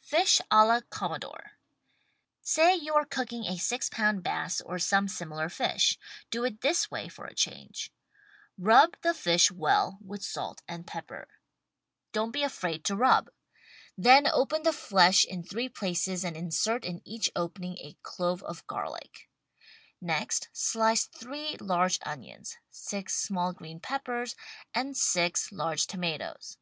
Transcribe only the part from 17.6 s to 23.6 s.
a clove of garlic. Next slice six large onions— six small